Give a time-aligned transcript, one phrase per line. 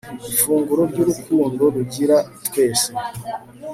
[0.31, 2.87] ifunguro ry'urukundo; rugira twese